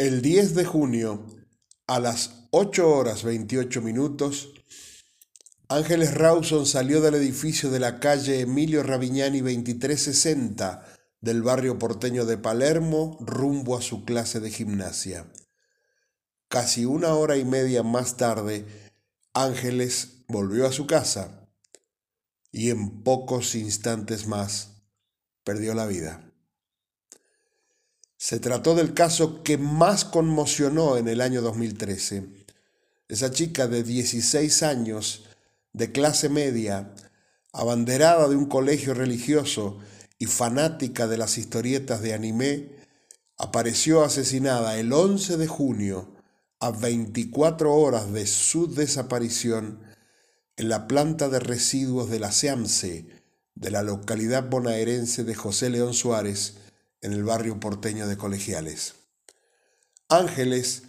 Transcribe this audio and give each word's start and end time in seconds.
El 0.00 0.22
10 0.22 0.54
de 0.54 0.64
junio, 0.64 1.26
a 1.86 2.00
las 2.00 2.46
8 2.52 2.88
horas 2.88 3.22
28 3.22 3.82
minutos, 3.82 4.54
Ángeles 5.68 6.14
Rawson 6.14 6.64
salió 6.64 7.02
del 7.02 7.16
edificio 7.16 7.70
de 7.70 7.80
la 7.80 8.00
calle 8.00 8.40
Emilio 8.40 8.82
Ravignani 8.82 9.40
2360 9.40 10.86
del 11.20 11.42
barrio 11.42 11.78
porteño 11.78 12.24
de 12.24 12.38
Palermo 12.38 13.18
rumbo 13.20 13.76
a 13.76 13.82
su 13.82 14.06
clase 14.06 14.40
de 14.40 14.50
gimnasia. 14.50 15.30
Casi 16.48 16.86
una 16.86 17.12
hora 17.12 17.36
y 17.36 17.44
media 17.44 17.82
más 17.82 18.16
tarde, 18.16 18.64
Ángeles 19.34 20.24
volvió 20.28 20.66
a 20.66 20.72
su 20.72 20.86
casa 20.86 21.46
y 22.50 22.70
en 22.70 23.02
pocos 23.02 23.54
instantes 23.54 24.26
más 24.26 24.82
perdió 25.44 25.74
la 25.74 25.84
vida. 25.84 26.29
Se 28.30 28.38
trató 28.38 28.76
del 28.76 28.94
caso 28.94 29.42
que 29.42 29.58
más 29.58 30.04
conmocionó 30.04 30.96
en 30.96 31.08
el 31.08 31.20
año 31.20 31.42
2013. 31.42 32.28
Esa 33.08 33.32
chica 33.32 33.66
de 33.66 33.82
16 33.82 34.62
años, 34.62 35.24
de 35.72 35.90
clase 35.90 36.28
media, 36.28 36.94
abanderada 37.52 38.28
de 38.28 38.36
un 38.36 38.46
colegio 38.46 38.94
religioso 38.94 39.80
y 40.16 40.26
fanática 40.26 41.08
de 41.08 41.18
las 41.18 41.38
historietas 41.38 42.02
de 42.02 42.14
anime, 42.14 42.68
apareció 43.36 44.04
asesinada 44.04 44.78
el 44.78 44.92
11 44.92 45.36
de 45.36 45.48
junio, 45.48 46.14
a 46.60 46.70
24 46.70 47.74
horas 47.74 48.12
de 48.12 48.28
su 48.28 48.72
desaparición, 48.72 49.80
en 50.56 50.68
la 50.68 50.86
planta 50.86 51.28
de 51.28 51.40
residuos 51.40 52.08
de 52.08 52.20
la 52.20 52.30
SEAMSE 52.30 53.08
de 53.56 53.70
la 53.72 53.82
localidad 53.82 54.48
bonaerense 54.48 55.24
de 55.24 55.34
José 55.34 55.68
León 55.68 55.94
Suárez, 55.94 56.59
en 57.00 57.12
el 57.12 57.24
barrio 57.24 57.60
porteño 57.60 58.06
de 58.06 58.16
Colegiales. 58.16 58.94
Ángeles 60.08 60.84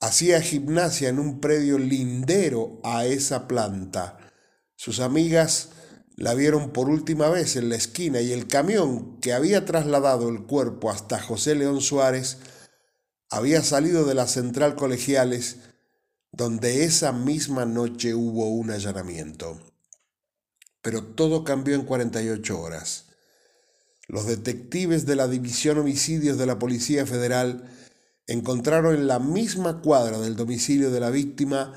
hacía 0.00 0.40
gimnasia 0.40 1.08
en 1.08 1.18
un 1.18 1.40
predio 1.40 1.78
lindero 1.78 2.80
a 2.84 3.06
esa 3.06 3.46
planta. 3.48 4.18
Sus 4.76 5.00
amigas 5.00 5.70
la 6.16 6.34
vieron 6.34 6.70
por 6.70 6.88
última 6.88 7.28
vez 7.28 7.56
en 7.56 7.68
la 7.68 7.76
esquina 7.76 8.20
y 8.20 8.32
el 8.32 8.46
camión 8.46 9.20
que 9.20 9.34
había 9.34 9.64
trasladado 9.64 10.28
el 10.28 10.44
cuerpo 10.44 10.90
hasta 10.90 11.20
José 11.20 11.54
León 11.54 11.80
Suárez 11.80 12.38
había 13.30 13.62
salido 13.62 14.04
de 14.04 14.14
la 14.14 14.26
central 14.26 14.76
colegiales 14.76 15.58
donde 16.32 16.84
esa 16.84 17.12
misma 17.12 17.64
noche 17.64 18.14
hubo 18.14 18.50
un 18.50 18.70
allanamiento. 18.70 19.58
Pero 20.82 21.02
todo 21.02 21.44
cambió 21.44 21.74
en 21.74 21.82
48 21.82 22.60
horas. 22.60 23.05
Los 24.08 24.26
detectives 24.26 25.04
de 25.06 25.16
la 25.16 25.26
División 25.26 25.78
Homicidios 25.78 26.38
de 26.38 26.46
la 26.46 26.58
Policía 26.58 27.06
Federal 27.06 27.64
encontraron 28.26 28.94
en 28.94 29.06
la 29.06 29.18
misma 29.18 29.80
cuadra 29.80 30.18
del 30.18 30.36
domicilio 30.36 30.90
de 30.90 31.00
la 31.00 31.10
víctima 31.10 31.72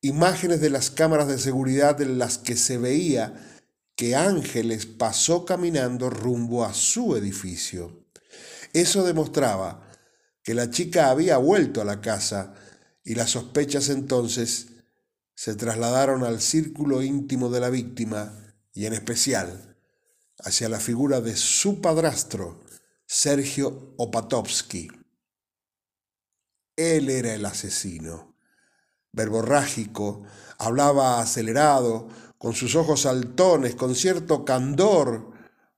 imágenes 0.00 0.60
de 0.60 0.70
las 0.70 0.90
cámaras 0.90 1.28
de 1.28 1.38
seguridad 1.38 2.00
en 2.00 2.18
las 2.18 2.38
que 2.38 2.56
se 2.56 2.76
veía 2.76 3.34
que 3.96 4.16
Ángeles 4.16 4.86
pasó 4.86 5.44
caminando 5.44 6.10
rumbo 6.10 6.64
a 6.64 6.74
su 6.74 7.16
edificio. 7.16 8.04
Eso 8.72 9.04
demostraba 9.04 9.88
que 10.42 10.54
la 10.54 10.70
chica 10.70 11.10
había 11.10 11.36
vuelto 11.36 11.80
a 11.80 11.84
la 11.84 12.00
casa 12.00 12.54
y 13.04 13.14
las 13.14 13.30
sospechas 13.30 13.88
entonces 13.90 14.68
se 15.34 15.54
trasladaron 15.54 16.24
al 16.24 16.40
círculo 16.40 17.02
íntimo 17.02 17.48
de 17.48 17.60
la 17.60 17.70
víctima 17.70 18.54
y 18.72 18.86
en 18.86 18.94
especial 18.94 19.71
hacia 20.44 20.68
la 20.68 20.80
figura 20.80 21.20
de 21.20 21.36
su 21.36 21.80
padrastro, 21.80 22.60
Sergio 23.06 23.94
Opatovsky. 23.98 24.88
Él 26.76 27.10
era 27.10 27.34
el 27.34 27.44
asesino. 27.44 28.36
Verborrágico, 29.12 30.24
hablaba 30.58 31.20
acelerado, 31.20 32.08
con 32.38 32.54
sus 32.54 32.74
ojos 32.74 33.02
saltones, 33.02 33.74
con 33.74 33.94
cierto 33.94 34.44
candor 34.44 35.30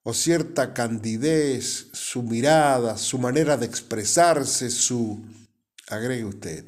o 0.02 0.14
cierta 0.14 0.72
candidez, 0.72 1.88
su 1.92 2.22
mirada, 2.22 2.96
su 2.96 3.18
manera 3.18 3.56
de 3.56 3.66
expresarse, 3.66 4.70
su... 4.70 5.24
agregue 5.88 6.24
usted. 6.24 6.64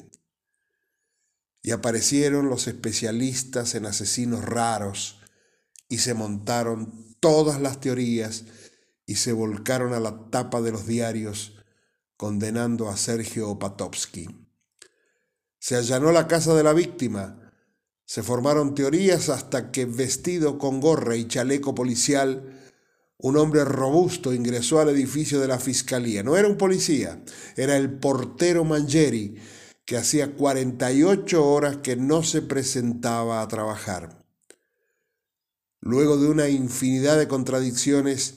Y 1.63 1.71
aparecieron 1.71 2.49
los 2.49 2.67
especialistas 2.67 3.73
en 3.75 3.85
asesinos 3.85 4.43
raros 4.43 5.19
y 5.89 5.99
se 5.99 6.13
montaron 6.13 7.06
todas 7.19 7.61
las 7.61 7.79
teorías 7.79 8.45
y 9.05 9.15
se 9.15 9.33
volcaron 9.33 9.93
a 9.93 9.99
la 9.99 10.29
tapa 10.29 10.61
de 10.61 10.71
los 10.71 10.85
diarios 10.85 11.53
condenando 12.17 12.89
a 12.89 12.97
Sergio 12.97 13.49
Opatovsky. 13.49 14.27
Se 15.59 15.75
allanó 15.75 16.11
la 16.11 16.27
casa 16.27 16.53
de 16.55 16.63
la 16.63 16.73
víctima, 16.73 17.51
se 18.05 18.23
formaron 18.23 18.73
teorías 18.73 19.29
hasta 19.29 19.71
que, 19.71 19.85
vestido 19.85 20.57
con 20.57 20.79
gorra 20.79 21.15
y 21.15 21.27
chaleco 21.27 21.75
policial, 21.75 22.57
un 23.17 23.37
hombre 23.37 23.65
robusto 23.65 24.33
ingresó 24.33 24.79
al 24.79 24.89
edificio 24.89 25.39
de 25.39 25.47
la 25.47 25.59
fiscalía. 25.59 26.23
No 26.23 26.37
era 26.37 26.47
un 26.47 26.57
policía, 26.57 27.21
era 27.55 27.75
el 27.75 27.91
portero 27.91 28.63
Mangieri, 28.63 29.35
que 29.85 29.97
hacía 29.97 30.35
48 30.35 31.45
horas 31.45 31.77
que 31.77 31.95
no 31.95 32.23
se 32.23 32.41
presentaba 32.41 33.41
a 33.41 33.47
trabajar. 33.47 34.26
Luego 35.79 36.17
de 36.17 36.27
una 36.27 36.49
infinidad 36.49 37.17
de 37.17 37.27
contradicciones, 37.27 38.35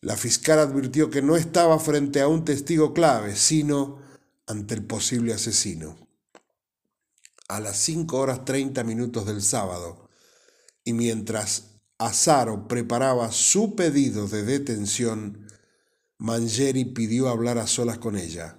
la 0.00 0.16
fiscal 0.16 0.58
advirtió 0.58 1.10
que 1.10 1.22
no 1.22 1.36
estaba 1.36 1.78
frente 1.78 2.20
a 2.20 2.28
un 2.28 2.44
testigo 2.44 2.92
clave, 2.92 3.36
sino 3.36 3.98
ante 4.46 4.74
el 4.74 4.84
posible 4.84 5.32
asesino. 5.32 5.96
A 7.48 7.60
las 7.60 7.78
5 7.78 8.16
horas 8.16 8.44
30 8.44 8.84
minutos 8.84 9.26
del 9.26 9.42
sábado, 9.42 10.10
y 10.84 10.92
mientras 10.92 11.74
Azaro 11.98 12.68
preparaba 12.68 13.32
su 13.32 13.74
pedido 13.74 14.28
de 14.28 14.42
detención, 14.42 15.46
Mangieri 16.18 16.84
pidió 16.84 17.28
hablar 17.28 17.58
a 17.58 17.66
solas 17.66 17.98
con 17.98 18.16
ella. 18.16 18.58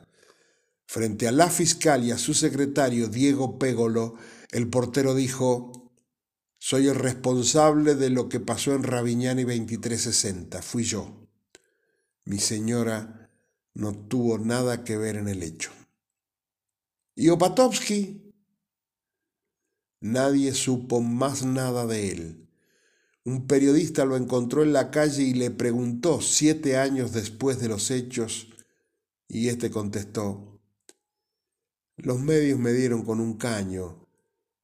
Frente 0.88 1.28
a 1.28 1.32
la 1.32 1.50
fiscal 1.50 2.04
y 2.04 2.12
a 2.12 2.18
su 2.18 2.34
secretario 2.34 3.08
Diego 3.08 3.60
Pégolo, 3.60 4.16
el 4.52 4.70
portero 4.70 5.16
dijo, 5.16 5.85
soy 6.68 6.88
el 6.88 6.96
responsable 6.96 7.94
de 7.94 8.10
lo 8.10 8.28
que 8.28 8.40
pasó 8.40 8.74
en 8.74 8.82
Ravignani 8.82 9.44
2360. 9.44 10.64
Fui 10.64 10.84
yo. 10.84 11.30
Mi 12.24 12.40
señora 12.40 13.30
no 13.76 13.94
tuvo 13.94 14.40
nada 14.40 14.84
que 14.84 14.98
ver 14.98 15.18
en 15.18 15.28
el 15.28 15.44
hecho. 15.44 15.70
¿Y 17.14 17.30
Opatovsky? 17.30 18.34
Nadie 20.00 20.56
supo 20.56 21.02
más 21.02 21.46
nada 21.46 21.86
de 21.86 22.10
él. 22.10 22.50
Un 23.26 23.46
periodista 23.46 24.04
lo 24.04 24.18
encontró 24.18 24.64
en 24.64 24.74
la 24.74 24.90
calle 24.90 25.22
y 25.22 25.36
le 25.36 25.52
preguntó 25.52 26.20
siete 26.20 26.78
años 26.78 27.12
después 27.12 27.60
de 27.60 27.70
los 27.70 27.92
hechos 27.92 28.48
y 29.28 29.50
éste 29.50 29.70
contestó, 29.70 30.60
los 31.96 32.20
medios 32.20 32.58
me 32.58 32.74
dieron 32.74 33.06
con 33.06 33.20
un 33.20 33.38
caño, 33.38 34.08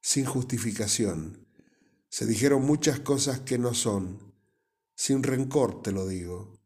sin 0.02 0.26
justificación. 0.26 1.42
Se 2.12 2.26
dijeron 2.26 2.66
muchas 2.66 3.00
cosas 3.00 3.40
que 3.40 3.58
no 3.58 3.74
son. 3.74 4.20
Sin 4.96 5.24
rencor 5.24 5.82
te 5.82 5.94
lo 5.94 6.06
digo. 6.06 6.60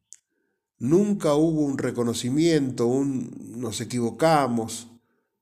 Nunca 0.79 1.35
hubo 1.35 1.61
un 1.61 1.77
reconocimiento, 1.77 2.87
un 2.87 3.53
nos 3.59 3.79
equivocamos, 3.79 4.87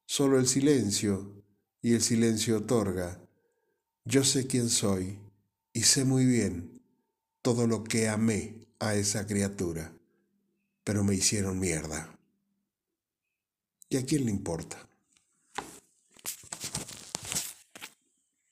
solo 0.05 0.37
el 0.37 0.47
silencio, 0.47 1.41
y 1.81 1.93
el 1.93 2.01
silencio 2.01 2.57
otorga. 2.57 3.17
Yo 4.03 4.25
sé 4.25 4.45
quién 4.45 4.69
soy 4.69 5.19
y 5.71 5.83
sé 5.83 6.03
muy 6.03 6.25
bien 6.25 6.81
todo 7.41 7.65
lo 7.65 7.85
que 7.85 8.09
amé 8.09 8.67
a 8.79 8.95
esa 8.95 9.25
criatura, 9.25 9.93
pero 10.83 11.05
me 11.05 11.15
hicieron 11.15 11.59
mierda. 11.59 12.19
¿Y 13.87 13.95
a 13.95 14.05
quién 14.05 14.25
le 14.25 14.31
importa? 14.31 14.85